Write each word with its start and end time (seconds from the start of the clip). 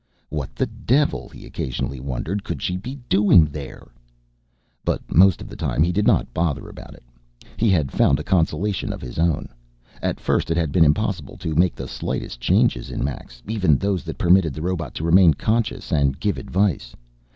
What 0.29 0.55
the 0.55 0.65
devil, 0.65 1.29
he 1.29 1.45
occasionally 1.45 1.99
wondered, 1.99 2.43
could 2.43 2.59
she 2.59 2.75
be 2.75 2.97
doing 3.07 3.45
there? 3.45 3.87
But 4.83 5.13
most 5.13 5.41
of 5.43 5.47
the 5.47 5.55
time 5.55 5.83
he 5.83 5.91
did 5.91 6.07
not 6.07 6.33
bother 6.33 6.67
about 6.67 6.95
it; 6.95 7.03
he 7.55 7.69
had 7.69 7.91
found 7.91 8.19
a 8.19 8.23
consolation 8.23 8.91
of 8.91 8.99
his 8.99 9.19
own. 9.19 9.47
At 10.01 10.19
first 10.19 10.49
it 10.49 10.57
had 10.57 10.71
been 10.71 10.85
impossible 10.85 11.37
to 11.37 11.53
make 11.53 11.75
the 11.75 11.87
slightest 11.87 12.41
changes 12.41 12.89
in 12.89 13.03
Max, 13.03 13.43
even 13.47 13.77
those 13.77 14.03
that 14.05 14.17
permitted 14.17 14.55
the 14.55 14.63
robot 14.63 14.95
to 14.95 15.03
remain 15.03 15.35
conscious 15.35 15.91
and 15.91 16.19
give 16.19 16.39
advice. 16.39 16.95